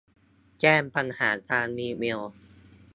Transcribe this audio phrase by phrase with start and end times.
[0.61, 2.21] แจ้งปัญหาทางอีเมล